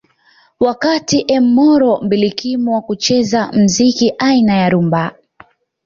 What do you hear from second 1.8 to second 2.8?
mbilikimo